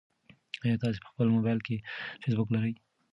[0.63, 1.75] ایا تاسي په خپل موبایل کې
[2.21, 2.73] فېسبوک لرئ؟